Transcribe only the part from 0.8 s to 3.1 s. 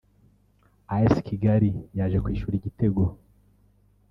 As Kigali yaje kwishyura igitego